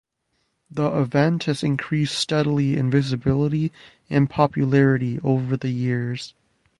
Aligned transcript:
The 0.71 0.87
event 0.99 1.43
has 1.43 1.61
increased 1.61 2.17
steadily 2.17 2.75
in 2.75 2.89
visibility 2.89 3.71
and 4.09 4.27
popularity 4.27 5.19
over 5.23 5.55
the 5.55 5.69
years. 5.69 6.33